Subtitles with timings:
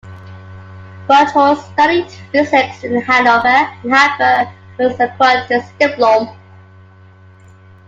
[1.07, 3.47] Buchholz studied physics in Hannover
[3.83, 6.35] and Hamburg where he acquired his Diplom.